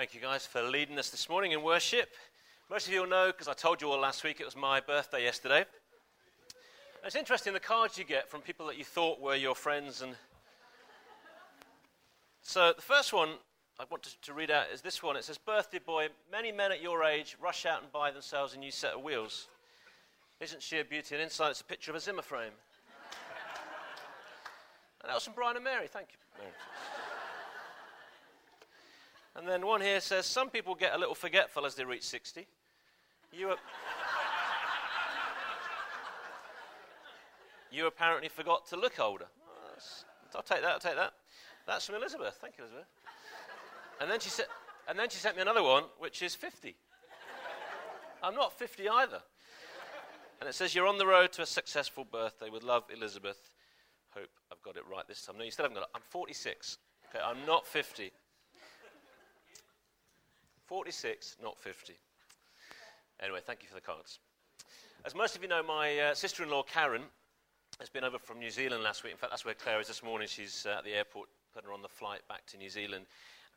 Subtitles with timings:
[0.00, 2.08] Thank you guys for leading us this morning in worship.
[2.70, 4.80] Most of you will know, because I told you all last week, it was my
[4.80, 5.58] birthday yesterday.
[5.58, 10.00] And it's interesting the cards you get from people that you thought were your friends.
[10.00, 10.14] And
[12.40, 13.28] so the first one
[13.78, 15.16] I want to, to read out is this one.
[15.16, 18.58] It says, Birthday boy, many men at your age rush out and buy themselves a
[18.58, 19.48] new set of wheels.
[20.40, 22.44] Isn't she a beauty and inside It's a picture of a Zimmer frame.
[25.02, 25.88] and that was from Brian and Mary.
[25.88, 26.52] Thank you, Mary.
[29.40, 32.46] And then one here says, Some people get a little forgetful as they reach 60.
[33.32, 33.54] You,
[37.70, 39.24] you apparently forgot to look older.
[40.34, 41.14] I'll take that, I'll take that.
[41.66, 42.36] That's from Elizabeth.
[42.38, 42.86] Thank you, Elizabeth.
[43.98, 44.44] And then she said,
[44.86, 46.76] and then she sent me another one, which is 50.
[48.22, 49.22] I'm not 50 either.
[50.40, 53.48] And it says, You're on the road to a successful birthday with love, Elizabeth.
[54.10, 55.38] Hope I've got it right this time.
[55.38, 55.90] No, you still haven't got it.
[55.94, 56.76] I'm 46.
[57.08, 58.12] Okay, I'm not 50.
[60.70, 61.94] 46, not 50.
[63.20, 64.20] Anyway, thank you for the cards.
[65.04, 67.02] As most of you know, my uh, sister in law, Karen,
[67.80, 69.10] has been over from New Zealand last week.
[69.10, 70.28] In fact, that's where Claire is this morning.
[70.30, 73.06] She's uh, at the airport, putting her on the flight back to New Zealand.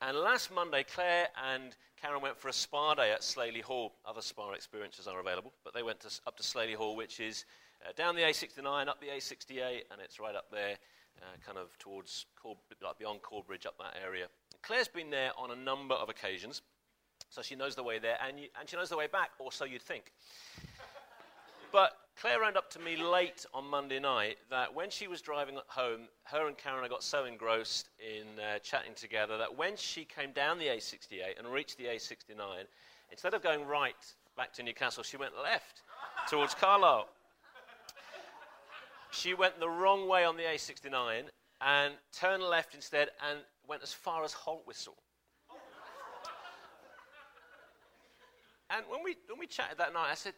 [0.01, 3.93] And last Monday, Claire and Karen went for a spa day at Slaley Hall.
[4.07, 7.45] Other spa experiences are available, but they went to, up to Slaley Hall, which is
[7.87, 10.77] uh, down the A69, up the A68, and it's right up there,
[11.21, 12.25] uh, kind of towards,
[12.83, 14.25] like beyond Corbridge, up that area.
[14.63, 16.63] Claire's been there on a number of occasions.
[17.33, 19.51] So she knows the way there, and, you, and she knows the way back, or
[19.51, 20.11] so you'd think.
[21.71, 25.57] but Claire ran up to me late on Monday night that when she was driving
[25.65, 30.31] home, her and Karen got so engrossed in uh, chatting together that when she came
[30.31, 32.65] down the A68 and reached the A69,
[33.09, 33.95] instead of going right
[34.37, 35.81] back to Newcastle, she went left
[36.29, 37.09] towards Carlisle.
[39.09, 41.23] She went the wrong way on the A69
[41.61, 44.97] and turned left instead and went as far as Haltwhistle.
[48.75, 50.33] And when we, when we chatted that night, I said,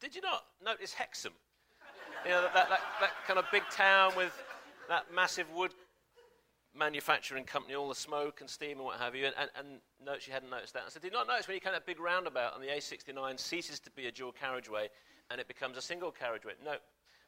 [0.00, 1.32] Did you not notice Hexham?
[2.24, 4.32] You know, that, that, that, that kind of big town with
[4.88, 5.72] that massive wood
[6.76, 9.68] manufacturing company, all the smoke and steam and what have you, and, and, and
[10.04, 10.84] no, she hadn't noticed that.
[10.86, 13.38] I said, Did you not notice when you come that big roundabout and the A69
[13.38, 14.88] ceases to be a dual carriageway
[15.30, 16.52] and it becomes a single carriageway?
[16.64, 16.74] No,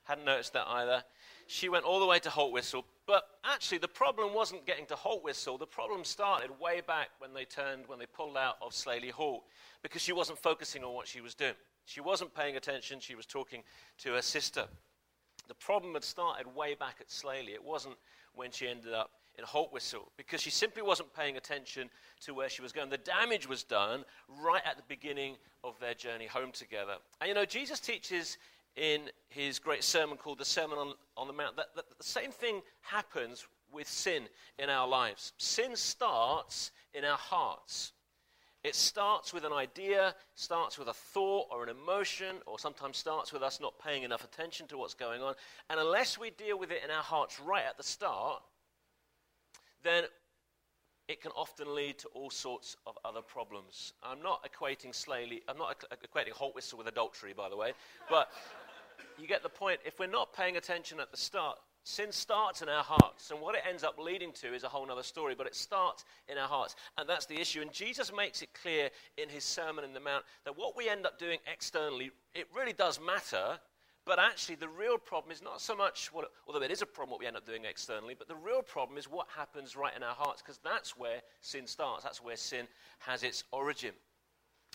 [0.05, 1.05] hadn't noticed that either.
[1.47, 5.59] She went all the way to Haltwhistle, but actually the problem wasn't getting to Haltwhistle.
[5.59, 9.45] The problem started way back when they turned, when they pulled out of Slaley Hall
[9.83, 11.55] because she wasn't focusing on what she was doing.
[11.85, 13.63] She wasn't paying attention, she was talking
[13.99, 14.67] to her sister.
[15.49, 17.55] The problem had started way back at Slaley.
[17.55, 17.97] It wasn't
[18.35, 22.63] when she ended up in Haltwhistle because she simply wasn't paying attention to where she
[22.63, 22.91] was going.
[22.91, 24.05] The damage was done
[24.41, 26.97] right at the beginning of their journey home together.
[27.21, 28.39] And you know, Jesus teaches
[28.77, 32.31] in his great sermon called the Sermon on, on the Mount that, that the same
[32.31, 34.25] thing happens with sin
[34.59, 35.33] in our lives.
[35.39, 37.93] Sin starts in our hearts.
[38.65, 43.33] It starts with an idea, starts with a thought or an emotion, or sometimes starts
[43.33, 45.35] with us not paying enough attention to what's going on.
[45.69, 48.41] And unless we deal with it in our hearts right at the start,
[49.83, 50.05] then
[51.09, 53.95] it can often lead to all sorts of other problems.
[54.03, 57.73] I'm not equating Slaley, I'm not equating Haltwhistle with adultery, by the way,
[58.09, 58.31] but
[59.19, 59.81] you get the point.
[59.85, 63.57] If we're not paying attention at the start, Sin starts in our hearts, and what
[63.57, 66.47] it ends up leading to is a whole other story, but it starts in our
[66.47, 67.61] hearts, and that's the issue.
[67.61, 71.07] And Jesus makes it clear in his Sermon in the Mount that what we end
[71.07, 73.59] up doing externally, it really does matter,
[74.05, 77.11] but actually the real problem is not so much what, although it is a problem
[77.11, 80.05] what we end up doing externally, but the real problem is what happens right in
[80.05, 82.69] our hearts, because that's where sin starts, that's where sin
[83.01, 83.93] has its origin.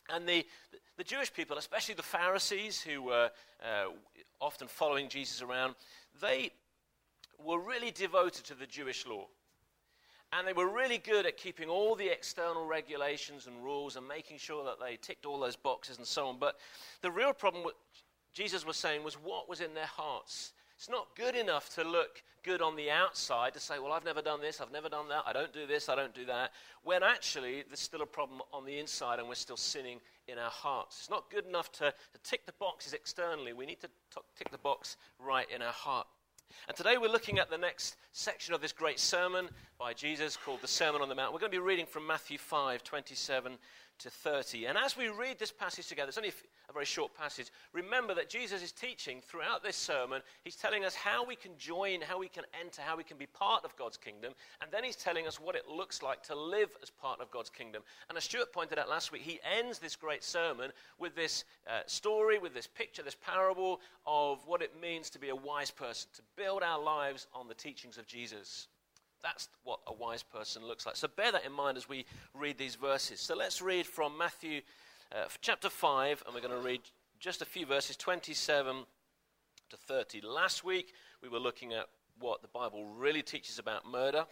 [0.09, 0.45] And the,
[0.97, 3.29] the Jewish people, especially the Pharisees who were
[3.61, 3.89] uh,
[4.39, 5.75] often following Jesus around,
[6.21, 6.51] they
[7.43, 9.25] were really devoted to the Jewish law.
[10.33, 14.39] And they were really good at keeping all the external regulations and rules and making
[14.39, 16.37] sure that they ticked all those boxes and so on.
[16.37, 16.57] But
[17.01, 17.75] the real problem, what
[18.33, 20.53] Jesus was saying, was what was in their hearts.
[20.77, 24.21] It's not good enough to look good on the outside to say, well, I've never
[24.21, 26.51] done this, I've never done that, I don't do this, I don't do that,
[26.83, 30.51] when actually there's still a problem on the inside and we're still sinning in our
[30.51, 30.97] hearts.
[30.99, 33.53] It's not good enough to, to tick the boxes externally.
[33.53, 36.07] We need to t- tick the box right in our heart.
[36.67, 40.61] And today we're looking at the next section of this great sermon by Jesus called
[40.61, 41.33] the Sermon on the Mount.
[41.33, 43.57] We're going to be reading from Matthew 5 27
[43.99, 44.65] to 30.
[44.65, 46.33] And as we read this passage together, it's only
[46.69, 50.21] a very short passage, remember that Jesus is teaching throughout this sermon.
[50.43, 53.25] He's telling us how we can join, how we can enter, how we can be
[53.25, 54.33] part of God's kingdom.
[54.61, 57.49] And then he's telling us what it looks like to live as part of God's
[57.49, 57.83] kingdom.
[58.09, 61.81] And as Stuart pointed out last week, he ends this great sermon with this uh,
[61.85, 66.09] story, with this picture, this parable of what it means to be a wise person,
[66.15, 68.67] to build our lives on the teachings of Jesus.
[69.23, 70.95] That's what a wise person looks like.
[70.95, 73.19] So bear that in mind as we read these verses.
[73.19, 74.61] So let's read from Matthew
[75.11, 76.81] uh, chapter 5, and we're going to read
[77.19, 78.83] just a few verses 27
[79.69, 80.21] to 30.
[80.21, 81.87] Last week, we were looking at
[82.19, 84.25] what the Bible really teaches about murder.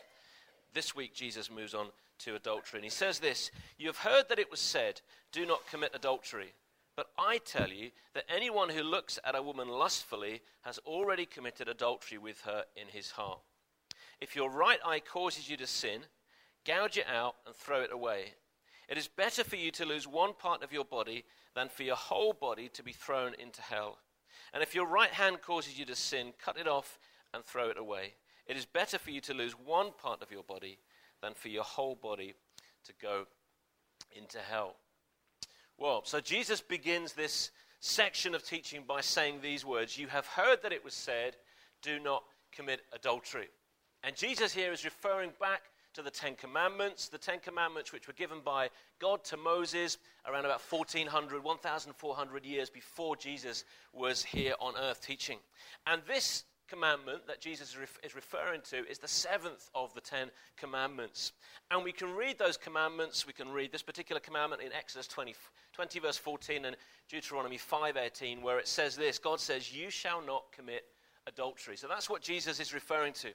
[0.74, 1.88] This week, Jesus moves on
[2.20, 2.80] to adultery.
[2.80, 6.54] And he says this You have heard that it was said, Do not commit adultery.
[6.96, 11.68] But I tell you that anyone who looks at a woman lustfully has already committed
[11.68, 13.40] adultery with her in his heart.
[14.22, 16.02] If your right eye causes you to sin,
[16.66, 18.34] gouge it out and throw it away.
[18.88, 21.26] It is better for you to lose one part of your body
[21.56, 23.98] than for your whole body to be thrown into hell.
[24.54, 27.00] And if your right hand causes you to sin, cut it off
[27.34, 28.14] and throw it away.
[28.48, 30.78] It is better for you to lose one part of your body
[31.22, 32.36] than for your whole body
[32.86, 33.26] to go
[34.12, 34.76] into hell.
[35.78, 40.62] Well, so Jesus begins this section of teaching by saying these words You have heard
[40.64, 41.36] that it was said,
[41.82, 43.50] do not commit adultery.
[44.06, 45.63] And Jesus here is referring back
[45.96, 48.69] to the Ten Commandments, the Ten Commandments which were given by
[49.00, 49.98] God to Moses
[50.28, 53.63] around about 1400, 1400 years before Jesus
[53.94, 55.40] was here on earth teaching.
[55.88, 61.31] And this commandment that Jesus is referring to is the seventh of the Ten Commandments.
[61.72, 63.25] And we can read those commandments.
[63.25, 65.34] We can read this particular commandment in Exodus 20,
[65.74, 66.75] 20 verse 14 and
[67.10, 70.86] Deuteronomy 5:18 where it says this, God says, "You shall not commit
[71.25, 73.34] adultery." So that's what Jesus is referring to.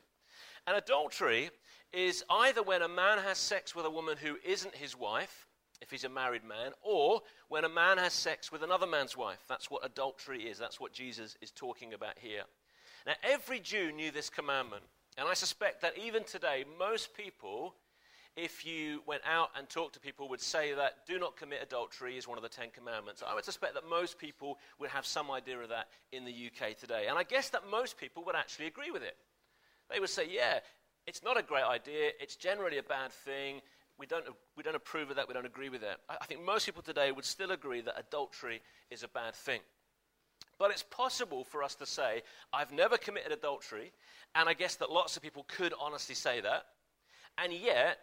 [0.66, 1.50] And adultery
[1.92, 5.46] is either when a man has sex with a woman who isn't his wife,
[5.80, 9.40] if he's a married man, or when a man has sex with another man's wife.
[9.48, 10.58] That's what adultery is.
[10.58, 12.42] That's what Jesus is talking about here.
[13.06, 14.82] Now, every Jew knew this commandment.
[15.18, 17.74] And I suspect that even today, most people,
[18.36, 22.16] if you went out and talked to people, would say that do not commit adultery
[22.16, 23.22] is one of the Ten Commandments.
[23.26, 26.76] I would suspect that most people would have some idea of that in the UK
[26.76, 27.06] today.
[27.08, 29.16] And I guess that most people would actually agree with it.
[29.92, 30.60] They would say, yeah,
[31.06, 33.60] it's not a great idea, it's generally a bad thing.
[33.98, 34.24] We don't,
[34.56, 35.98] we don't approve of that, we don't agree with that.
[36.08, 39.60] I think most people today would still agree that adultery is a bad thing.
[40.58, 42.22] But it's possible for us to say,
[42.52, 43.92] I've never committed adultery,
[44.34, 46.64] and I guess that lots of people could honestly say that.
[47.38, 47.98] And yet,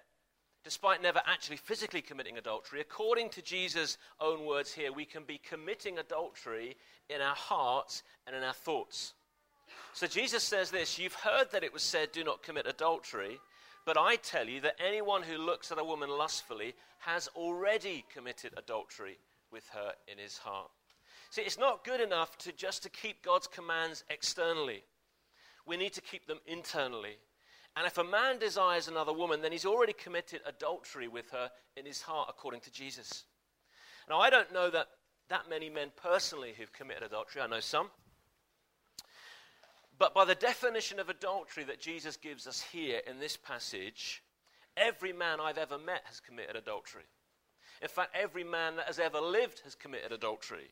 [0.64, 5.38] despite never actually physically committing adultery, according to Jesus' own words here, we can be
[5.38, 6.76] committing adultery
[7.10, 9.14] in our hearts and in our thoughts.
[9.94, 13.40] So Jesus says this You've heard that it was said, Do not commit adultery.
[13.86, 18.54] But I tell you that anyone who looks at a woman lustfully has already committed
[18.58, 19.18] adultery
[19.50, 20.70] with her in his heart.
[21.30, 24.84] See, it's not good enough to just to keep God's commands externally.
[25.66, 27.18] We need to keep them internally.
[27.78, 31.86] And if a man desires another woman, then he's already committed adultery with her in
[31.86, 33.24] his heart, according to Jesus.
[34.10, 34.88] Now, I don't know that
[35.30, 37.42] that many men personally who've committed adultery.
[37.42, 37.90] I know some.
[40.00, 44.22] But by the definition of adultery that Jesus gives us here in this passage,
[44.76, 47.06] every man I've ever met has committed adultery.
[47.82, 50.72] In fact, every man that has ever lived has committed adultery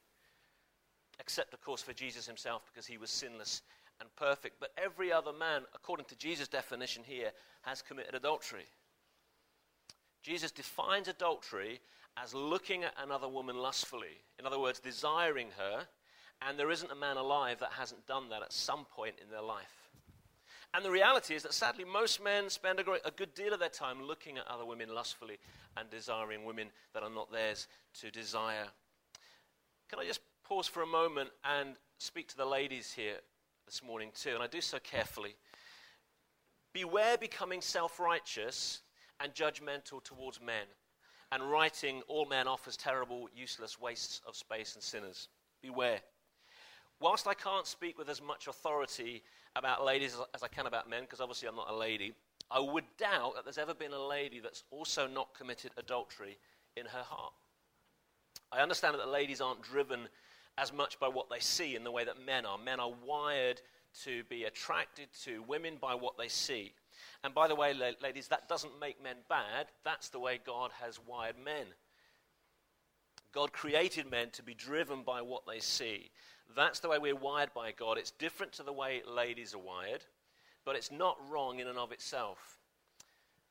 [1.20, 3.62] except, of course, for Jesus himself because he was sinless
[4.00, 4.60] and perfect.
[4.60, 7.32] But every other man, according to Jesus' definition here,
[7.62, 8.66] has committed adultery.
[10.22, 11.80] Jesus defines adultery
[12.18, 14.24] as looking at another woman lustfully.
[14.40, 15.86] In other words, desiring her,
[16.42, 19.42] and there isn't a man alive that hasn't done that at some point in their
[19.42, 19.90] life.
[20.74, 23.60] And the reality is that sadly, most men spend a, great, a good deal of
[23.60, 25.38] their time looking at other women lustfully
[25.78, 27.68] and desiring women that are not theirs
[28.02, 28.68] to desire.
[29.90, 33.18] Can I just pause for a moment and speak to the ladies here
[33.66, 35.36] this morning, too, and I do so carefully.
[36.74, 38.82] Beware becoming self righteous
[39.20, 40.66] and judgmental towards men,
[41.32, 45.30] and writing all men off as terrible, useless wastes of space and sinners.
[45.62, 46.02] Beware.
[47.00, 49.24] Whilst I can't speak with as much authority
[49.56, 52.14] about ladies as I can about men, because obviously I'm not a lady,
[52.50, 56.38] I would doubt that there's ever been a lady that's also not committed adultery
[56.76, 57.34] in her heart.
[58.52, 60.08] I understand that ladies aren't driven
[60.58, 62.58] as much by what they see in the way that men are.
[62.58, 63.62] Men are wired
[64.04, 66.74] to be attracted to women by what they see.
[67.24, 69.68] And by the way, ladies, that doesn't make men bad.
[69.84, 71.68] That's the way God has wired men.
[73.34, 76.12] God created men to be driven by what they see.
[76.56, 77.98] That's the way we're wired by God.
[77.98, 80.04] It's different to the way ladies are wired,
[80.64, 82.60] but it's not wrong in and of itself.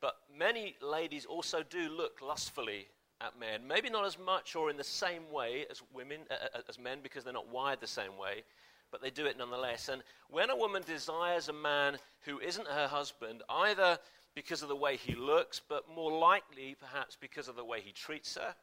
[0.01, 2.89] But many ladies also do look lustfully
[3.21, 3.67] at men.
[3.67, 6.99] Maybe not as much or in the same way as women, uh, uh, as men,
[7.03, 8.45] because they're not wired the same way,
[8.91, 9.89] but they do it nonetheless.
[9.89, 13.99] And when a woman desires a man who isn't her husband, either
[14.35, 17.93] because of the way he looks, but more likely perhaps because of the way he
[17.93, 18.55] treats her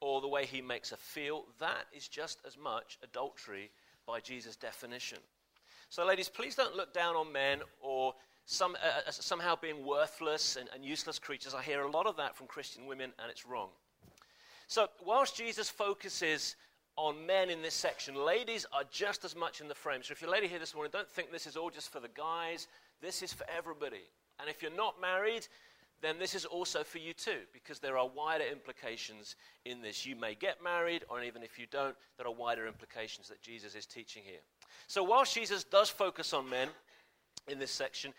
[0.00, 3.70] or the way he makes her feel, that is just as much adultery
[4.06, 5.18] by Jesus' definition.
[5.90, 8.14] So, ladies, please don't look down on men or
[8.44, 11.54] some, uh, uh, somehow being worthless and, and useless creatures.
[11.54, 13.68] I hear a lot of that from Christian women, and it's wrong.
[14.66, 16.56] So, whilst Jesus focuses
[16.96, 20.02] on men in this section, ladies are just as much in the frame.
[20.02, 22.00] So, if you're a lady here this morning, don't think this is all just for
[22.00, 22.68] the guys,
[23.00, 24.04] this is for everybody.
[24.40, 25.46] And if you're not married,
[26.00, 30.06] then this is also for you too, because there are wider implications in this.
[30.06, 33.74] You may get married, or even if you don't, there are wider implications that Jesus
[33.74, 34.40] is teaching here.
[34.86, 36.68] So, whilst Jesus does focus on men
[37.48, 38.12] in this section,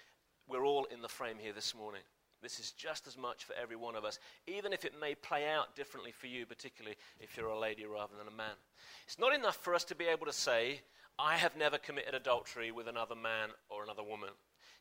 [0.47, 2.01] we're all in the frame here this morning.
[2.41, 5.49] This is just as much for every one of us, even if it may play
[5.49, 8.55] out differently for you, particularly if you're a lady rather than a man.
[9.05, 10.81] It's not enough for us to be able to say,
[11.17, 14.29] I have never committed adultery with another man or another woman.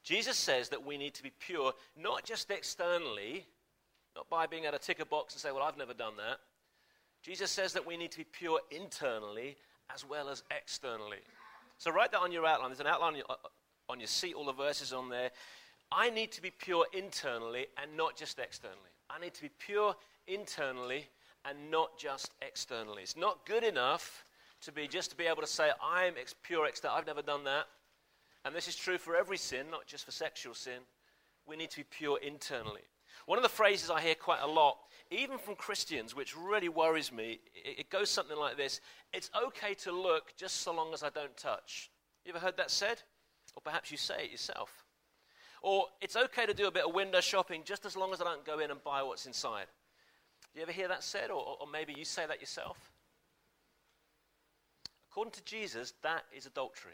[0.08, 3.44] Jesus says that we need to be pure, not just externally,
[4.16, 6.38] not by being able to tick a box and say, Well, I've never done that.
[7.22, 9.58] Jesus says that we need to be pure internally
[9.94, 11.18] as well as externally.
[11.76, 12.70] So write that on your outline.
[12.70, 13.22] There's an outline
[13.90, 15.30] on your uh, seat, all the verses on there.
[15.92, 18.78] I need to be pure internally and not just externally.
[19.10, 19.94] I need to be pure
[20.26, 21.06] internally
[21.44, 23.02] and not just externally.
[23.02, 24.24] It's not good enough
[24.62, 26.96] to be just to be able to say I'm ex- pure external.
[26.96, 27.66] I've never done that.
[28.44, 30.80] And this is true for every sin, not just for sexual sin.
[31.46, 32.82] We need to be pure internally.
[33.26, 34.78] One of the phrases I hear quite a lot,
[35.10, 38.80] even from Christians, which really worries me, it, goes something like this
[39.12, 41.90] It's okay to look just so long as I don't touch.
[42.24, 43.02] You ever heard that said?
[43.54, 44.84] Or perhaps you say it yourself.
[45.62, 48.24] Or it's okay to do a bit of window shopping just as long as I
[48.24, 49.66] don't go in and buy what's inside.
[50.52, 51.30] Do you ever hear that said?
[51.30, 52.78] Or, or maybe you say that yourself?
[55.10, 56.92] According to Jesus, that is adultery.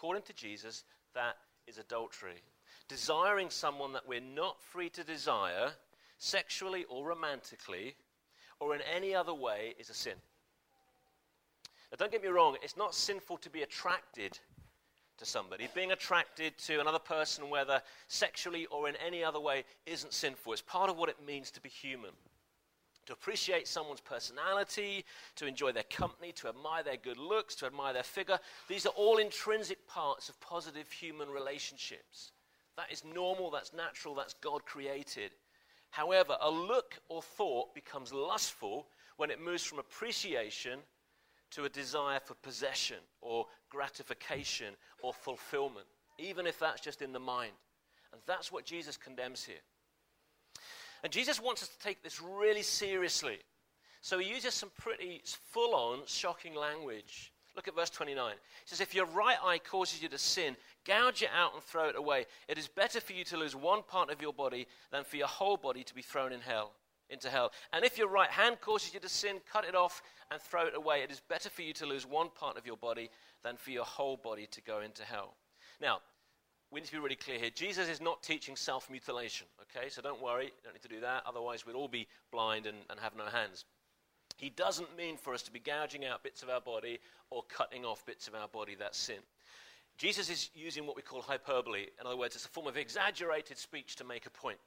[0.00, 2.40] According to Jesus, that is adultery.
[2.88, 5.72] Desiring someone that we're not free to desire,
[6.16, 7.96] sexually or romantically,
[8.60, 10.14] or in any other way, is a sin.
[11.92, 14.38] Now, don't get me wrong, it's not sinful to be attracted
[15.18, 15.68] to somebody.
[15.74, 20.54] Being attracted to another person, whether sexually or in any other way, isn't sinful.
[20.54, 22.12] It's part of what it means to be human.
[23.10, 27.92] To appreciate someone's personality, to enjoy their company, to admire their good looks, to admire
[27.92, 28.38] their figure.
[28.68, 32.30] These are all intrinsic parts of positive human relationships.
[32.76, 35.32] That is normal, that's natural, that's God created.
[35.90, 38.86] However, a look or thought becomes lustful
[39.16, 40.78] when it moves from appreciation
[41.50, 47.18] to a desire for possession or gratification or fulfillment, even if that's just in the
[47.18, 47.54] mind.
[48.12, 49.62] And that's what Jesus condemns here.
[51.02, 53.38] And Jesus wants us to take this really seriously.
[54.00, 57.32] So he uses some pretty full on, shocking language.
[57.56, 58.32] Look at verse 29.
[58.32, 61.88] He says, If your right eye causes you to sin, gouge it out and throw
[61.88, 62.26] it away.
[62.48, 65.26] It is better for you to lose one part of your body than for your
[65.26, 66.72] whole body to be thrown in hell,
[67.10, 67.52] into hell.
[67.72, 70.76] And if your right hand causes you to sin, cut it off and throw it
[70.76, 71.02] away.
[71.02, 73.10] It is better for you to lose one part of your body
[73.42, 75.34] than for your whole body to go into hell.
[75.80, 76.00] Now,
[76.70, 77.50] we need to be really clear here.
[77.50, 79.88] Jesus is not teaching self mutilation, okay?
[79.88, 81.24] So don't worry, you don't need to do that.
[81.26, 83.64] Otherwise, we'd all be blind and, and have no hands.
[84.36, 86.98] He doesn't mean for us to be gouging out bits of our body
[87.30, 88.76] or cutting off bits of our body.
[88.78, 89.18] That's sin.
[89.98, 91.86] Jesus is using what we call hyperbole.
[92.00, 94.58] In other words, it's a form of exaggerated speech to make a point.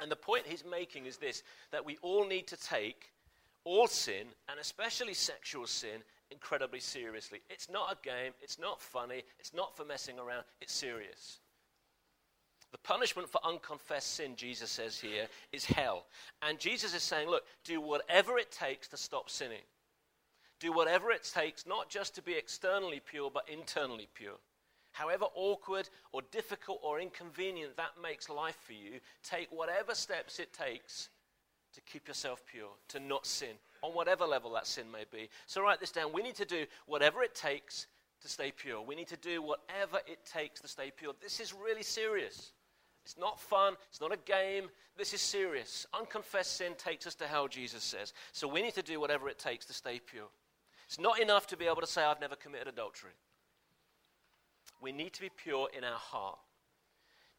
[0.00, 3.12] And the point he's making is this that we all need to take
[3.64, 7.40] all sin, and especially sexual sin, incredibly seriously.
[7.48, 11.40] It's not a game, it's not funny, it's not for messing around, it's serious.
[12.70, 16.04] The punishment for unconfessed sin, Jesus says here, is hell.
[16.42, 19.62] And Jesus is saying, look, do whatever it takes to stop sinning.
[20.60, 24.36] Do whatever it takes, not just to be externally pure, but internally pure.
[24.92, 30.52] However awkward or difficult or inconvenient that makes life for you, take whatever steps it
[30.52, 31.08] takes
[31.74, 35.28] to keep yourself pure, to not sin, on whatever level that sin may be.
[35.46, 36.12] So write this down.
[36.12, 37.86] We need to do whatever it takes
[38.22, 38.80] to stay pure.
[38.82, 41.12] We need to do whatever it takes to stay pure.
[41.20, 42.52] This is really serious.
[43.04, 43.74] It's not fun.
[43.88, 44.68] It's not a game.
[44.96, 45.86] This is serious.
[45.98, 48.12] Unconfessed sin takes us to hell, Jesus says.
[48.32, 50.28] So we need to do whatever it takes to stay pure.
[50.86, 53.12] It's not enough to be able to say, I've never committed adultery.
[54.80, 56.38] We need to be pure in our heart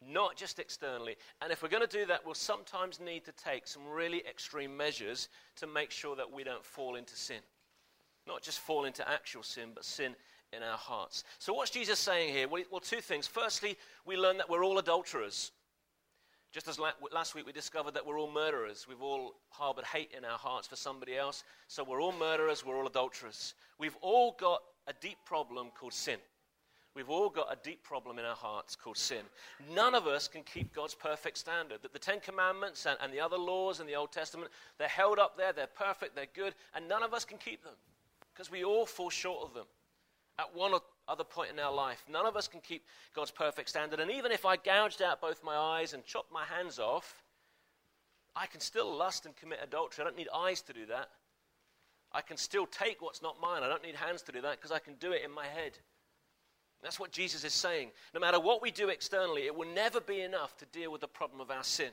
[0.06, 1.15] not just externally.
[1.41, 4.75] And if we're going to do that, we'll sometimes need to take some really extreme
[4.75, 7.41] measures to make sure that we don't fall into sin.
[8.27, 10.15] Not just fall into actual sin, but sin
[10.53, 11.24] in our hearts.
[11.38, 12.48] So, what's Jesus saying here?
[12.48, 13.27] Well, two things.
[13.27, 15.51] Firstly, we learn that we're all adulterers.
[16.51, 18.88] Just as last week we discovered that we're all murderers.
[18.89, 21.44] We've all harbored hate in our hearts for somebody else.
[21.68, 23.53] So we're all murderers, we're all adulterers.
[23.77, 26.18] We've all got a deep problem called sin.
[27.00, 29.22] We've all got a deep problem in our hearts called sin.
[29.74, 31.82] None of us can keep God's perfect standard.
[31.82, 35.18] That the Ten Commandments and, and the other laws in the Old Testament, they're held
[35.18, 37.75] up there, they're perfect, they're good, and none of us can keep them
[38.34, 39.63] because we all fall short of them
[40.38, 42.03] at one or other point in our life.
[42.12, 42.84] None of us can keep
[43.15, 44.01] God's perfect standard.
[44.01, 47.24] And even if I gouged out both my eyes and chopped my hands off,
[48.36, 50.03] I can still lust and commit adultery.
[50.03, 51.12] I don't need eyes to do that.
[52.12, 53.63] I can still take what's not mine.
[53.63, 55.77] I don't need hands to do that because I can do it in my head.
[56.81, 57.89] That's what Jesus is saying.
[58.13, 61.07] No matter what we do externally, it will never be enough to deal with the
[61.07, 61.91] problem of our sin.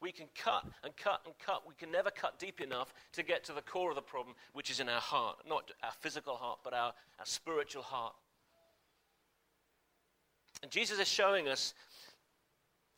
[0.00, 1.62] We can cut and cut and cut.
[1.68, 4.70] We can never cut deep enough to get to the core of the problem, which
[4.70, 5.36] is in our heart.
[5.48, 8.14] Not our physical heart, but our, our spiritual heart.
[10.62, 11.74] And Jesus is showing us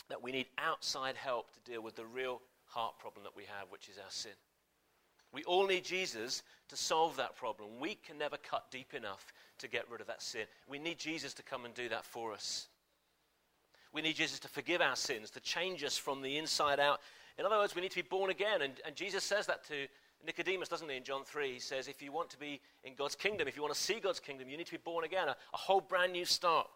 [0.09, 3.71] that we need outside help to deal with the real heart problem that we have,
[3.71, 4.33] which is our sin.
[5.35, 7.69] We all need Jesus to solve that problem.
[7.81, 10.45] We can never cut deep enough to get rid of that sin.
[10.69, 12.69] We need Jesus to come and do that for us.
[13.93, 17.01] We need Jesus to forgive our sins, to change us from the inside out.
[17.39, 18.63] In other words, we need to be born again.
[18.63, 19.87] And, and Jesus says that to
[20.25, 21.53] Nicodemus, doesn't he, in John 3?
[21.53, 24.01] He says, if you want to be in God's kingdom, if you want to see
[24.01, 25.29] God's kingdom, you need to be born again.
[25.29, 26.69] A, a whole brand new start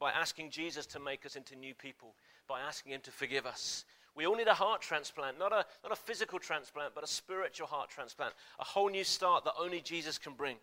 [0.00, 2.14] by asking Jesus to make us into new people,
[2.48, 3.84] by asking Him to forgive us.
[4.14, 7.66] We all need a heart transplant, not a, not a physical transplant, but a spiritual
[7.66, 8.34] heart transplant.
[8.58, 10.56] A whole new start that only Jesus can bring.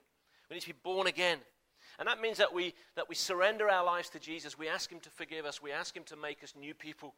[0.50, 1.39] We need to be born again.
[1.98, 4.58] And that means that we, that we surrender our lives to Jesus.
[4.58, 5.62] We ask Him to forgive us.
[5.62, 7.13] We ask Him to make us new people.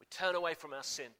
[0.00, 1.10] We turn away from our sin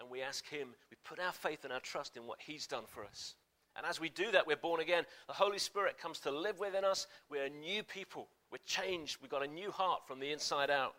[0.00, 2.84] and we ask Him, we put our faith and our trust in what He's done
[2.88, 3.34] for us.
[3.76, 5.04] And as we do that, we're born again.
[5.28, 7.06] The Holy Spirit comes to live within us.
[7.30, 8.28] We're new people.
[8.50, 9.18] We're changed.
[9.22, 10.94] We've got a new heart from the inside out.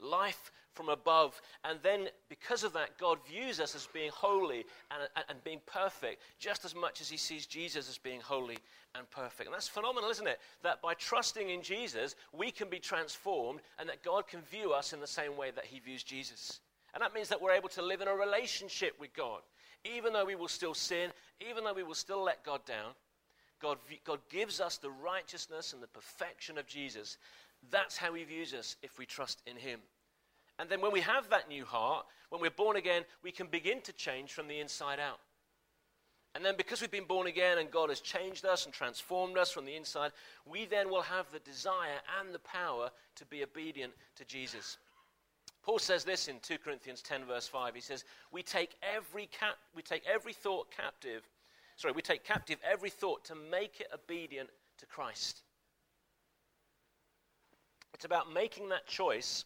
[0.00, 1.40] Life from above.
[1.64, 6.22] And then, because of that, God views us as being holy and, and, being perfect
[6.38, 8.58] just as much as He sees Jesus as being holy
[8.94, 9.46] and perfect.
[9.46, 10.38] And that's phenomenal, isn't it?
[10.62, 14.92] That by trusting in Jesus, we can be transformed and that God can view us
[14.92, 16.60] in the same way that He views Jesus.
[16.94, 19.42] And that means that we're able to live in a relationship with God.
[19.84, 21.10] Even though we will still sin,
[21.48, 22.92] even though we will still let God down,
[23.60, 27.18] God, God gives us the righteousness and the perfection of Jesus.
[27.70, 29.80] That's how He views us if we trust in Him.
[30.58, 33.80] And then when we have that new heart, when we're born again, we can begin
[33.82, 35.20] to change from the inside out.
[36.34, 39.50] And then because we've been born again and God has changed us and transformed us
[39.50, 40.12] from the inside,
[40.46, 44.78] we then will have the desire and the power to be obedient to Jesus.
[45.62, 47.74] Paul says this in 2 Corinthians 10 verse 5.
[47.74, 51.28] He says, "We take every cap- we take every thought captive.
[51.76, 55.42] Sorry, we take captive every thought to make it obedient to Christ."
[57.94, 59.44] It's about making that choice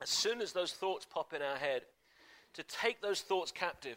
[0.00, 1.82] as soon as those thoughts pop in our head,
[2.54, 3.96] to take those thoughts captive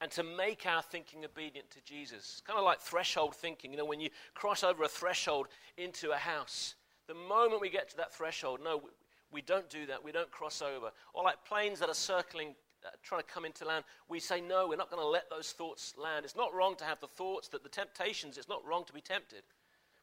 [0.00, 2.18] and to make our thinking obedient to Jesus.
[2.18, 3.72] It's kind of like threshold thinking.
[3.72, 6.74] You know, when you cross over a threshold into a house,
[7.08, 8.82] the moment we get to that threshold, no,
[9.32, 10.02] we don't do that.
[10.02, 10.90] We don't cross over.
[11.14, 14.68] Or like planes that are circling, uh, trying to come into land, we say, no,
[14.68, 16.24] we're not going to let those thoughts land.
[16.24, 19.00] It's not wrong to have the thoughts, that the temptations, it's not wrong to be
[19.00, 19.42] tempted.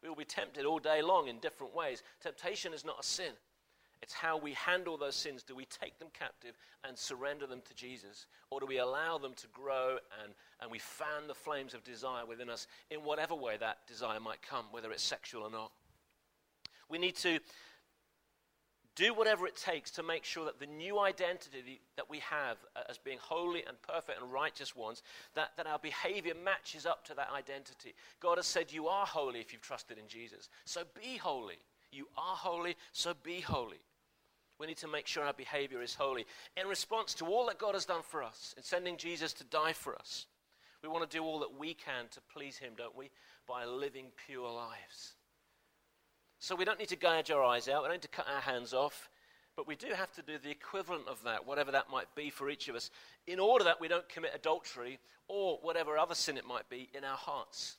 [0.06, 2.04] We will be tempted all day long in different ways.
[2.22, 3.32] Temptation is not a sin.
[4.04, 5.42] It's how we handle those sins.
[5.42, 6.54] Do we take them captive
[6.88, 8.28] and surrender them to Jesus?
[8.52, 12.24] Or do we allow them to grow and, and we fan the flames of desire
[12.24, 15.72] within us in whatever way that desire might come, whether it's sexual or not?
[16.88, 17.40] We need to
[18.96, 22.82] do whatever it takes to make sure that the new identity that we have uh,
[22.90, 25.04] as being holy and perfect and righteous ones,
[25.34, 27.94] that, that our behavior matches up to that identity.
[28.22, 30.50] God has said, You are holy if you've trusted in Jesus.
[30.64, 31.58] So be holy.
[31.92, 33.80] You are holy, so be holy.
[34.60, 36.26] We need to make sure our behavior is holy.
[36.56, 39.74] In response to all that God has done for us, in sending Jesus to die
[39.74, 40.28] for us,
[40.82, 43.10] we want to do all that we can to please Him, don't we?
[43.48, 45.14] By living pure lives.
[46.46, 48.40] So we don't need to gouge our eyes out, we don't need to cut our
[48.40, 49.10] hands off,
[49.56, 52.52] but we do have to do the equivalent of that, whatever that might be for
[52.52, 52.92] each of us,
[53.26, 57.04] in order that we don't commit adultery or whatever other sin it might be in
[57.04, 57.78] our hearts.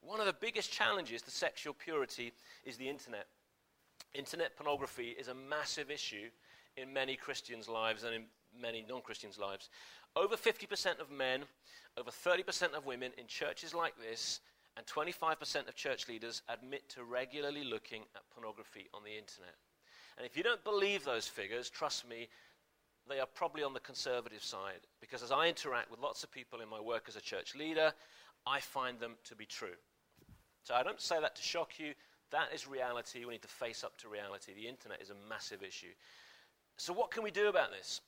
[0.00, 2.32] One of the biggest challenges to sexual purity
[2.64, 3.26] is the internet.
[4.14, 6.30] Internet pornography is a massive issue
[6.78, 8.22] in many Christians' lives and in
[8.58, 9.68] many non Christians' lives.
[10.16, 11.42] Over 50% of men,
[11.98, 14.40] over 30% of women in churches like this,
[14.78, 19.56] and 25% of church leaders admit to regularly looking at pornography on the internet.
[20.16, 22.28] And if you don't believe those figures, trust me,
[23.08, 24.86] they are probably on the conservative side.
[25.00, 27.92] Because as I interact with lots of people in my work as a church leader,
[28.46, 29.74] I find them to be true.
[30.62, 31.92] So I don't say that to shock you.
[32.30, 33.24] That is reality.
[33.24, 34.52] We need to face up to reality.
[34.54, 35.92] The internet is a massive issue.
[36.76, 38.00] So, what can we do about this?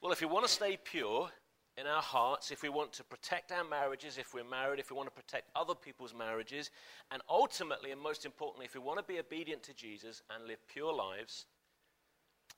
[0.00, 1.30] Well, if you want to stay pure
[1.76, 4.96] in our hearts, if we want to protect our marriages, if we're married, if we
[4.96, 6.70] want to protect other people's marriages,
[7.10, 10.66] and ultimately, and most importantly, if we want to be obedient to Jesus and live
[10.68, 11.46] pure lives,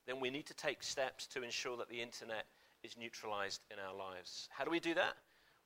[0.05, 2.45] then we need to take steps to ensure that the internet
[2.83, 4.47] is neutralized in our lives.
[4.51, 5.15] How do we do that?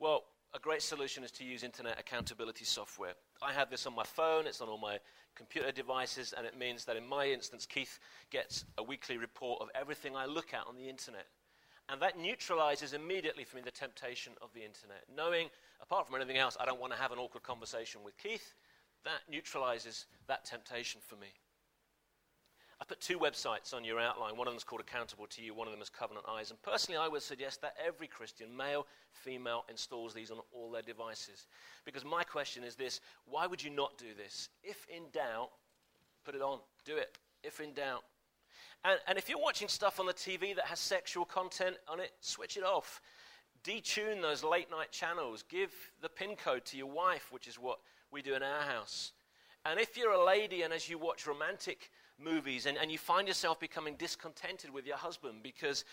[0.00, 3.12] Well, a great solution is to use internet accountability software.
[3.40, 4.98] I have this on my phone, it's on all my
[5.34, 7.98] computer devices, and it means that in my instance, Keith
[8.30, 11.26] gets a weekly report of everything I look at on the internet.
[11.92, 15.04] And that neutralizes immediately for me the temptation of the internet.
[15.14, 15.50] Knowing,
[15.82, 18.54] apart from anything else, I don't want to have an awkward conversation with Keith,
[19.04, 21.26] that neutralizes that temptation for me.
[22.80, 24.38] I put two websites on your outline.
[24.38, 26.50] One of them is called Accountable to You, one of them is Covenant Eyes.
[26.50, 30.80] And personally, I would suggest that every Christian, male, female, installs these on all their
[30.80, 31.46] devices.
[31.84, 34.48] Because my question is this why would you not do this?
[34.62, 35.50] If in doubt,
[36.24, 37.18] put it on, do it.
[37.44, 38.02] If in doubt.
[38.84, 42.12] And, and if you're watching stuff on the TV that has sexual content on it,
[42.20, 43.00] switch it off.
[43.64, 45.44] Detune those late night channels.
[45.48, 47.78] Give the PIN code to your wife, which is what
[48.10, 49.12] we do in our house.
[49.64, 53.28] And if you're a lady and as you watch romantic movies and, and you find
[53.28, 55.84] yourself becoming discontented with your husband because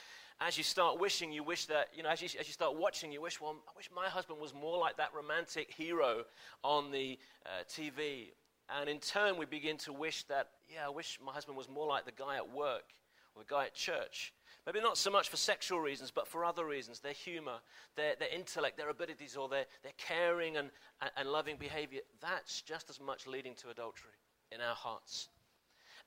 [0.42, 3.12] as you start wishing, you wish that, you know, as you, as you start watching,
[3.12, 6.24] you wish, well, I wish my husband was more like that romantic hero
[6.64, 8.30] on the uh, TV.
[8.78, 11.88] And in turn, we begin to wish that, yeah, I wish my husband was more
[11.88, 12.94] like the guy at work
[13.36, 14.34] or the guy at church.
[14.66, 17.60] Maybe not so much for sexual reasons, but for other reasons their humor,
[17.96, 20.70] their, their intellect, their abilities, or their, their caring and,
[21.02, 22.02] and, and loving behavior.
[22.22, 24.12] That's just as much leading to adultery
[24.52, 25.30] in our hearts.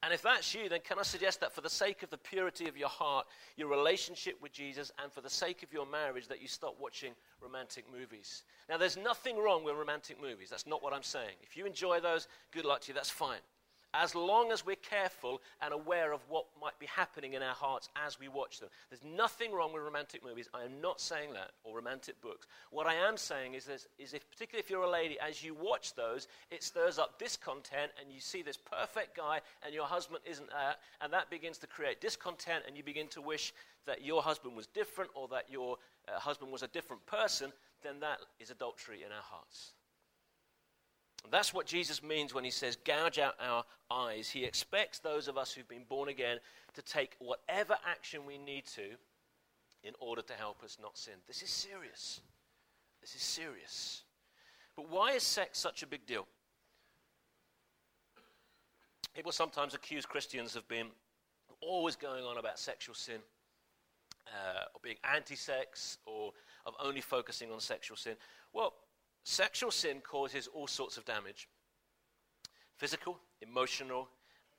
[0.03, 2.69] And if that's you, then can I suggest that for the sake of the purity
[2.69, 6.43] of your heart, your relationship with Jesus, and for the sake of your marriage, that
[6.43, 8.43] you stop watching romantic movies?
[8.69, 10.51] Now, there's nothing wrong with romantic movies.
[10.51, 11.37] That's not what I'm saying.
[11.43, 12.95] If you enjoy those, good luck to you.
[12.95, 13.39] That's fine
[13.95, 17.89] as long as we're careful and aware of what might be happening in our hearts
[18.07, 18.69] as we watch them.
[18.91, 20.49] There's nothing wrong with romantic movies.
[20.55, 22.47] I am not saying that, or romantic books.
[22.71, 25.55] What I am saying is, this, is if, particularly if you're a lady, as you
[25.55, 30.21] watch those, it stirs up discontent, and you see this perfect guy, and your husband
[30.25, 33.53] isn't that, and that begins to create discontent, and you begin to wish
[33.87, 35.77] that your husband was different, or that your
[36.09, 37.53] uh, husband was a different person,
[37.83, 39.73] then that is adultery in our hearts.
[41.31, 44.29] That's what Jesus means when he says, gouge out our eyes.
[44.29, 46.39] He expects those of us who've been born again
[46.75, 48.83] to take whatever action we need to
[49.83, 51.15] in order to help us not sin.
[51.27, 52.21] This is serious.
[53.01, 54.03] This is serious.
[54.77, 56.27] But why is sex such a big deal?
[59.15, 60.89] People sometimes accuse Christians of being
[61.61, 63.19] always going on about sexual sin,
[64.29, 66.33] uh, or being anti sex, or
[66.65, 68.15] of only focusing on sexual sin.
[68.53, 68.75] Well,
[69.25, 71.49] Sexual sin causes all sorts of damage
[72.77, 74.09] physical, emotional,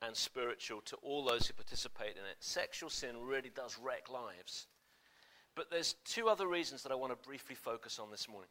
[0.00, 2.36] and spiritual to all those who participate in it.
[2.40, 4.66] Sexual sin really does wreck lives.
[5.54, 8.48] But there's two other reasons that I want to briefly focus on this morning.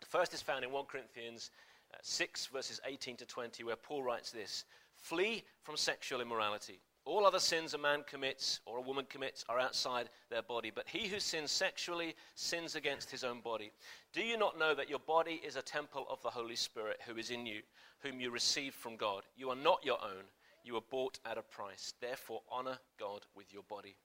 [0.00, 1.50] The first is found in 1 Corinthians
[1.92, 6.80] uh, 6, verses 18 to 20, where Paul writes this Flee from sexual immorality.
[7.06, 10.88] All other sins a man commits or a woman commits are outside their body, but
[10.88, 13.72] he who sins sexually sins against his own body.
[14.14, 17.16] Do you not know that your body is a temple of the Holy Spirit who
[17.18, 17.60] is in you,
[18.00, 19.24] whom you received from God?
[19.36, 20.24] You are not your own,
[20.64, 21.92] you were bought at a price.
[22.00, 23.96] Therefore, honor God with your body.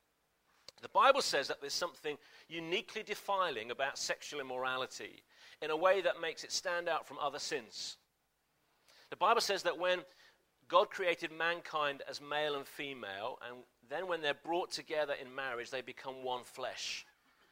[0.82, 2.18] The Bible says that there's something
[2.50, 5.24] uniquely defiling about sexual immorality
[5.62, 7.98] in a way that makes it stand out from other sins.
[9.10, 10.00] The Bible says that when
[10.70, 13.58] God created mankind as male and female, and
[13.90, 17.06] then when they're brought together in marriage, they become one flesh.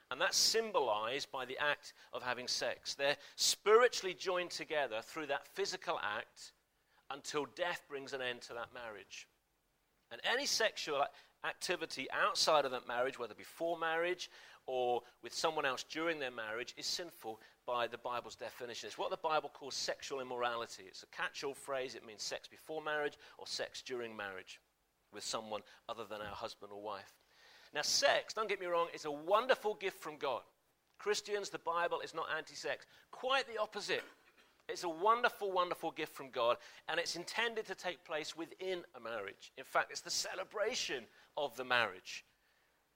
[0.10, 2.94] And that's symbolized by the act of having sex.
[2.94, 6.54] They're spiritually joined together through that physical act
[7.10, 9.28] until death brings an end to that marriage.
[10.12, 11.04] And any sexual
[11.44, 14.30] activity outside of that marriage, whether before marriage
[14.66, 18.88] or with someone else during their marriage, is sinful by the Bible's definition.
[18.88, 20.84] It's what the Bible calls sexual immorality.
[20.88, 21.94] It's a catch all phrase.
[21.94, 24.60] It means sex before marriage or sex during marriage
[25.14, 27.14] with someone other than our husband or wife.
[27.76, 30.42] Now, sex, don't get me wrong, is a wonderful gift from God.
[30.98, 32.86] Christians, the Bible is not anti sex.
[33.12, 34.04] Quite the opposite.
[34.70, 36.58] It's a wonderful, wonderful gift from God,
[36.90, 39.54] and it's intended to take place within a marriage.
[39.58, 41.04] In fact, it's the celebration
[41.38, 42.26] of the marriage.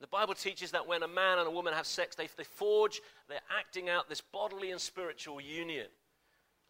[0.01, 3.01] The Bible teaches that when a man and a woman have sex, they, they forge,
[3.29, 5.85] they're acting out this bodily and spiritual union.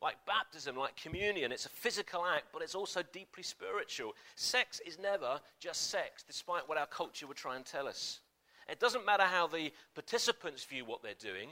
[0.01, 4.15] Like baptism, like communion, it's a physical act, but it's also deeply spiritual.
[4.35, 8.19] Sex is never just sex, despite what our culture would try and tell us.
[8.67, 11.49] It doesn't matter how the participants view what they're doing,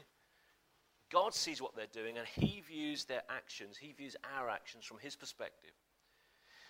[1.10, 4.98] God sees what they're doing, and He views their actions, He views our actions from
[5.00, 5.72] His perspective.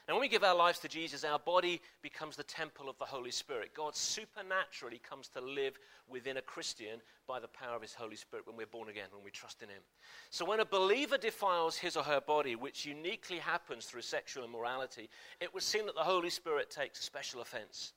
[0.09, 3.05] And when we give our lives to Jesus, our body becomes the temple of the
[3.05, 3.75] Holy Spirit.
[3.75, 8.47] God supernaturally comes to live within a Christian by the power of his Holy Spirit
[8.47, 9.83] when we're born again, when we trust in him.
[10.31, 15.11] So when a believer defiles his or her body, which uniquely happens through sexual immorality,
[15.39, 17.93] it would seem that the Holy Spirit takes special offense.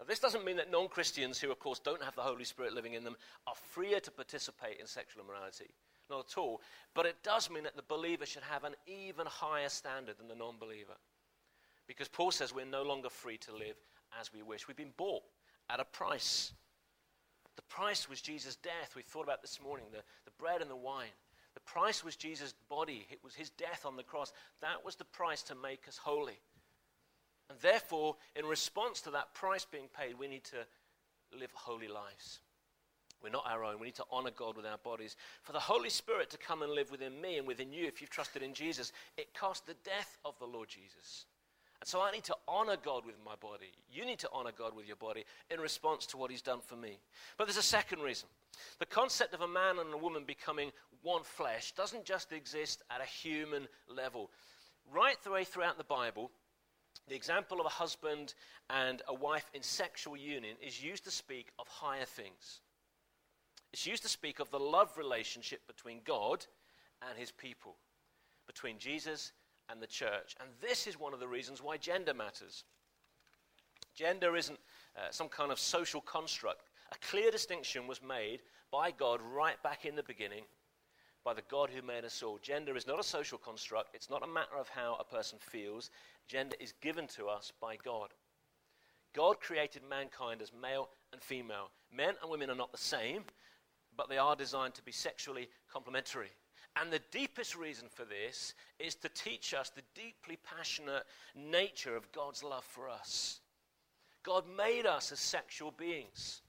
[0.00, 2.72] Now, this doesn't mean that non Christians, who of course don't have the Holy Spirit
[2.72, 5.68] living in them, are freer to participate in sexual immorality.
[6.08, 6.62] not at all.
[6.94, 10.34] But it does mean that the believer should have an even higher standard than the
[10.34, 10.96] non believer.
[11.86, 13.76] Because Paul says we're no longer free to live
[14.20, 14.66] as we wish.
[14.66, 15.22] We've been bought
[15.70, 16.52] at a price.
[17.56, 18.94] The price was Jesus' death.
[18.94, 21.14] We thought about this morning the, the bread and the wine.
[21.54, 24.30] The price was Jesus' body, it was his death on the cross.
[24.60, 26.38] That was the price to make us holy.
[27.48, 30.66] And therefore, in response to that price being paid, we need to
[31.38, 32.40] live holy lives.
[33.22, 33.80] We're not our own.
[33.80, 35.16] We need to honor God with our bodies.
[35.42, 38.10] For the Holy Spirit to come and live within me and within you, if you've
[38.10, 41.24] trusted in Jesus, it cost the death of the Lord Jesus.
[41.80, 43.72] And so I need to honor God with my body.
[43.92, 46.76] You need to honor God with your body in response to what He's done for
[46.76, 46.98] me.
[47.36, 48.28] But there's a second reason.
[48.78, 53.00] The concept of a man and a woman becoming one flesh doesn't just exist at
[53.00, 54.30] a human level.
[54.92, 56.30] Right the way throughout the Bible,
[57.08, 58.34] the example of a husband
[58.70, 62.60] and a wife in sexual union is used to speak of higher things.
[63.72, 66.46] It's used to speak of the love relationship between God
[67.08, 67.76] and his people,
[68.46, 69.32] between Jesus
[69.68, 70.36] and the church.
[70.40, 72.64] And this is one of the reasons why gender matters.
[73.94, 74.58] Gender isn't
[74.96, 76.68] uh, some kind of social construct.
[76.92, 80.44] A clear distinction was made by God right back in the beginning
[81.26, 82.38] by the God who made us all.
[82.40, 85.90] Gender is not a social construct, it's not a matter of how a person feels.
[86.28, 88.10] Gender is given to us by God.
[89.12, 91.70] God created mankind as male and female.
[91.92, 93.24] Men and women are not the same,
[93.96, 96.30] but they are designed to be sexually complementary.
[96.78, 102.12] And the deepest reason for this is to teach us the deeply passionate nature of
[102.12, 103.40] God's love for us.
[104.22, 106.42] God made us as sexual beings,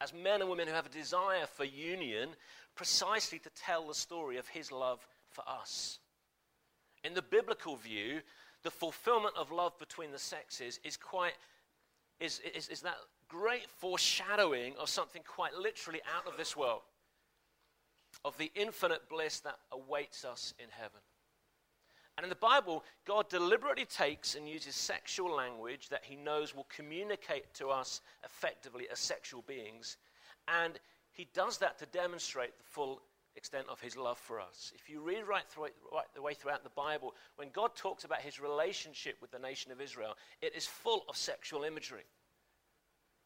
[0.00, 2.30] as men and women who have a desire for union,
[2.76, 5.98] precisely to tell the story of His love for us.
[7.02, 8.20] In the biblical view,
[8.62, 11.34] the fulfillment of love between the sexes is quite
[12.20, 12.96] is, is, is that
[13.28, 16.82] great foreshadowing of something quite literally out of this world,
[18.24, 21.00] of the infinite bliss that awaits us in heaven.
[22.16, 26.66] And in the Bible, God deliberately takes and uses sexual language that he knows will
[26.74, 29.96] communicate to us effectively as sexual beings.
[30.46, 30.78] And
[31.12, 33.02] he does that to demonstrate the full
[33.36, 34.72] extent of his love for us.
[34.76, 38.20] If you read right, through, right the way throughout the Bible, when God talks about
[38.20, 42.04] his relationship with the nation of Israel, it is full of sexual imagery.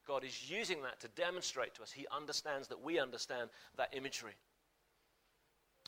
[0.06, 4.32] God is using that to demonstrate to us he understands that we understand that imagery.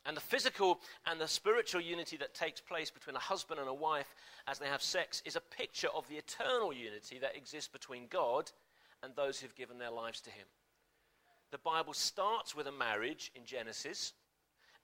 [0.06, 3.74] And the physical and the spiritual unity that takes place between a husband and a
[3.74, 4.14] wife
[4.46, 8.50] as they have sex is a picture of the eternal unity that exists between God
[9.02, 10.46] and those who've given their lives to him.
[11.50, 14.12] The Bible starts with a marriage in Genesis,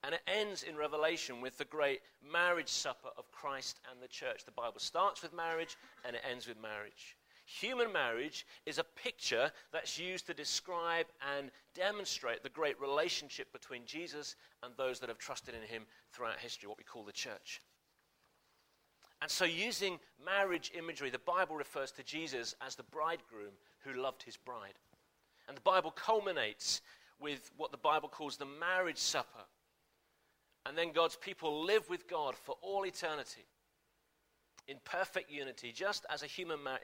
[0.03, 4.45] and it ends in Revelation with the great marriage supper of Christ and the church.
[4.45, 7.17] The Bible starts with marriage, and it ends with marriage.
[7.47, 11.05] Human marriage is a picture that's used to describe
[11.37, 16.39] and demonstrate the great relationship between Jesus and those that have trusted in him throughout
[16.39, 17.61] history, what we call the church.
[19.21, 24.23] And so, using marriage imagery, the Bible refers to Jesus as the bridegroom who loved
[24.23, 24.77] his bride.
[25.47, 26.81] And the Bible culminates
[27.17, 29.45] with what the Bible calls the marriage supper.
[30.65, 33.45] And then God's people live with God for all eternity
[34.67, 36.79] in perfect unity, just as a human mar-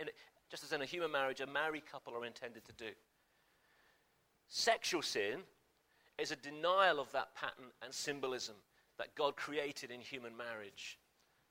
[0.54, 2.92] just as in a human marriage, a married couple are intended to do.
[4.50, 5.40] Sexual sin
[6.20, 8.54] is a denial of that pattern and symbolism
[9.00, 11.00] that God created in human marriage.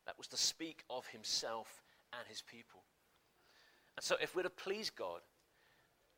[0.06, 2.84] That was to speak of himself and his people.
[3.96, 5.22] And so, if we're to please God,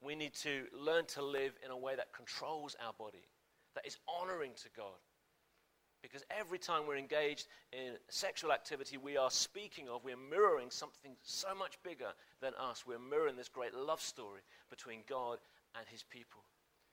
[0.02, 3.24] we need to learn to live in a way that controls our body,
[3.76, 5.00] that is honoring to God.
[6.04, 11.12] Because every time we're engaged in sexual activity, we are speaking of, we're mirroring something
[11.22, 12.12] so much bigger
[12.42, 12.84] than us.
[12.86, 15.38] We're mirroring this great love story between God
[15.74, 16.40] and his people.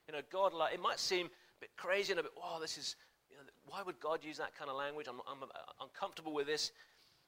[0.07, 2.77] You know, God, like, it might seem a bit crazy and a bit, wow, this
[2.77, 2.95] is,
[3.29, 5.07] you know, why would God use that kind of language?
[5.09, 5.49] I'm, I'm
[5.81, 6.71] uncomfortable with this.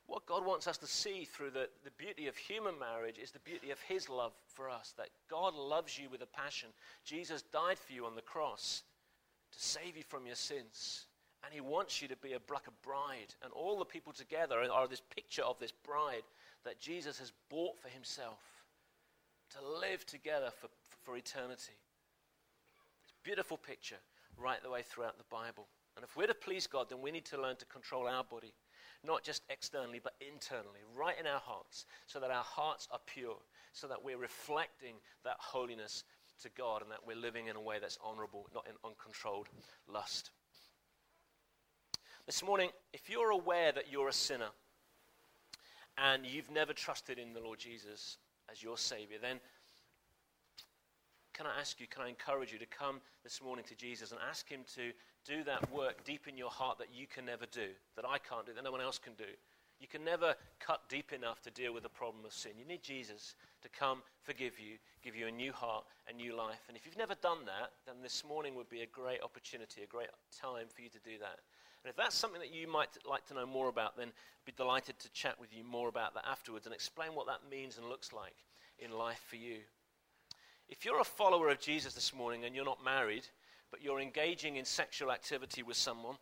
[0.07, 3.39] What God wants us to see through the, the beauty of human marriage is the
[3.39, 4.93] beauty of His love for us.
[4.97, 6.69] That God loves you with a passion.
[7.03, 8.83] Jesus died for you on the cross
[9.51, 11.07] to save you from your sins.
[11.43, 13.33] And He wants you to be a, like a bride.
[13.43, 16.23] And all the people together are this picture of this bride
[16.63, 18.39] that Jesus has bought for Himself
[19.51, 20.67] to live together for,
[21.03, 21.77] for eternity.
[23.03, 23.99] It's a beautiful picture
[24.37, 25.67] right the way throughout the Bible.
[25.95, 28.53] And if we're to please God, then we need to learn to control our body
[29.05, 33.37] not just externally, but internally, right in our hearts, so that our hearts are pure,
[33.73, 36.03] so that we're reflecting that holiness
[36.41, 39.49] to God and that we're living in a way that's honorable, not in uncontrolled
[39.87, 40.31] lust.
[42.25, 44.47] This morning, if you're aware that you're a sinner
[45.97, 48.17] and you've never trusted in the Lord Jesus
[48.49, 49.41] as your Savior, then
[51.33, 54.21] can I ask you, can I encourage you to come this morning to Jesus and
[54.29, 54.93] ask Him to
[55.25, 58.45] do that work deep in your heart that you can never do, that I can't
[58.45, 59.31] do, that no one else can do.
[59.81, 62.53] You can never cut deep enough to deal with the problem of sin.
[62.57, 66.63] You need Jesus to come, forgive you, give you a new heart, a new life.
[66.69, 69.87] And if you've never done that, then this morning would be a great opportunity, a
[69.87, 70.07] great
[70.39, 71.39] time for you to do that.
[71.83, 74.53] And if that's something that you might like to know more about, then I'd be
[74.55, 77.87] delighted to chat with you more about that afterwards and explain what that means and
[77.89, 78.35] looks like
[78.79, 79.57] in life for you.
[80.69, 83.27] If you're a follower of Jesus this morning and you're not married,
[83.69, 86.15] but you're engaging in sexual activity with someone,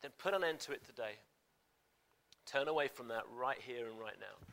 [0.00, 1.18] then put an end to it today.
[2.46, 4.46] Turn away from that right here and right now.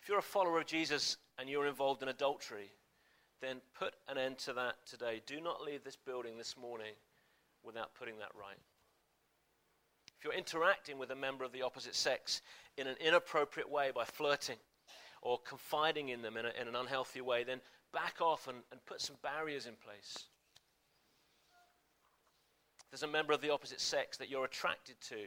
[0.00, 2.70] If you're a follower of Jesus and you're involved in adultery,
[3.40, 5.22] then put an end to that today.
[5.26, 6.94] Do not leave this building this morning
[7.64, 8.58] without putting that right.
[10.18, 12.42] If you're interacting with a member of the opposite sex
[12.76, 14.56] in an inappropriate way by flirting
[15.22, 17.60] or confiding in them in, a, in an unhealthy way, then
[17.92, 20.24] back off and, and put some barriers in place.
[22.80, 25.26] If there's a member of the opposite sex that you're attracted to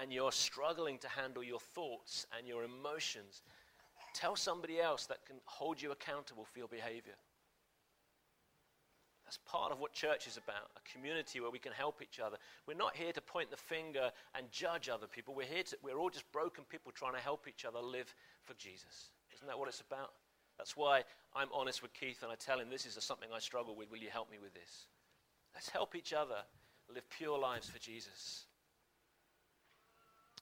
[0.00, 3.42] and you're struggling to handle your thoughts and your emotions,
[4.14, 7.16] tell somebody else that can hold you accountable for your behavior.
[9.28, 12.38] That's part of what church is about a community where we can help each other.
[12.66, 15.34] We're not here to point the finger and judge other people.
[15.34, 18.14] We're, here to, we're all just broken people trying to help each other live
[18.44, 19.10] for Jesus.
[19.34, 20.12] Isn't that what it's about?
[20.56, 21.04] That's why
[21.36, 23.90] I'm honest with Keith and I tell him this is something I struggle with.
[23.90, 24.86] Will you help me with this?
[25.54, 26.38] Let's help each other
[26.88, 28.46] live pure lives for Jesus.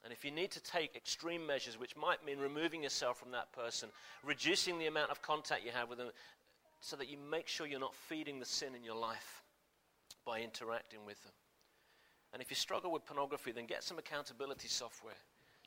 [0.05, 3.51] And if you need to take extreme measures, which might mean removing yourself from that
[3.51, 3.89] person,
[4.23, 6.11] reducing the amount of contact you have with them,
[6.81, 9.43] so that you make sure you're not feeding the sin in your life
[10.25, 11.33] by interacting with them.
[12.33, 15.15] And if you struggle with pornography, then get some accountability software.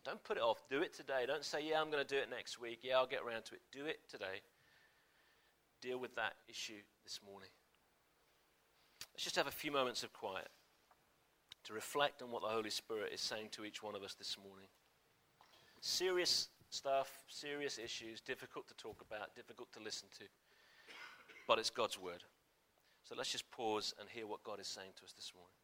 [0.06, 0.64] Don't put it off.
[0.70, 1.26] Do it today.
[1.26, 2.80] Don't say, yeah, I'm going to do it next week.
[2.84, 3.62] Yeah, I'll get around to it.
[3.72, 4.42] Do it today.
[5.82, 7.50] Deal with that issue this morning.
[9.14, 10.48] Let's just have a few moments of quiet
[11.66, 14.38] to reflect on what the Holy Spirit is saying to each one of us this
[14.38, 14.68] morning.
[15.82, 20.26] Serious stuff, serious issues, difficult to talk about, difficult to listen to
[21.50, 22.24] but it's God's word.
[23.04, 25.59] So let's just pause and hear what God is saying to us this morning.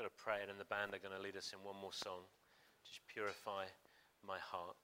[0.00, 1.92] Going to pray, and then the band are going to lead us in one more
[1.92, 2.24] song.
[2.88, 3.68] Just purify
[4.26, 4.76] my heart.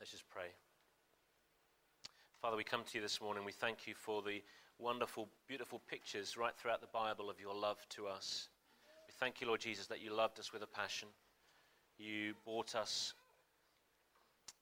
[0.00, 0.48] Let's just pray.
[2.40, 3.44] Father, we come to you this morning.
[3.44, 4.40] We thank you for the
[4.78, 8.48] wonderful, beautiful pictures right throughout the Bible of your love to us.
[9.06, 11.08] We thank you, Lord Jesus, that you loved us with a passion.
[11.98, 13.12] You bought us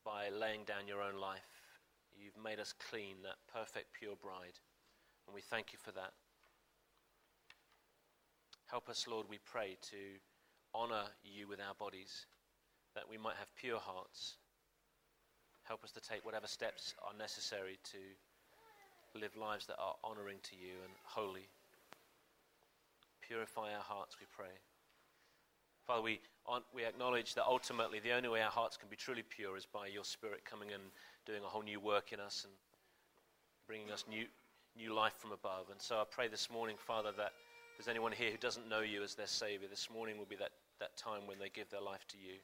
[0.04, 1.46] by laying down your own life.
[2.18, 4.58] You've made us clean, that perfect, pure bride.
[5.28, 6.10] And we thank you for that.
[8.66, 9.96] Help us, Lord, we pray, to
[10.74, 12.26] honor you with our bodies,
[12.94, 14.38] that we might have pure hearts.
[15.62, 17.98] Help us to take whatever steps are necessary to
[19.20, 21.48] live lives that are honoring to you and holy.
[23.26, 24.52] Purify our hearts, we pray.
[25.86, 26.20] Father, we,
[26.74, 29.86] we acknowledge that ultimately the only way our hearts can be truly pure is by
[29.86, 30.82] your Spirit coming and
[31.24, 32.52] doing a whole new work in us and
[33.68, 34.26] bringing us new,
[34.76, 35.66] new life from above.
[35.70, 37.32] And so I pray this morning, Father, that
[37.76, 40.52] there's anyone here who doesn't know you as their Savior, this morning will be that,
[40.80, 42.38] that time when they give their life to you.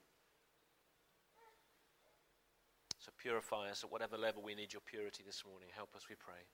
[2.99, 5.69] So purify us at whatever level we need your purity this morning.
[5.75, 6.47] Help us, we pray.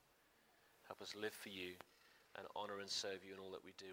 [0.87, 1.75] Help us live for you
[2.37, 3.87] and honor and serve you in all that we do.